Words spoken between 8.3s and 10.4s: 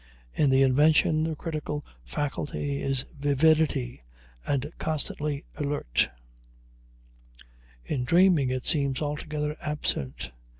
it seems altogether absent.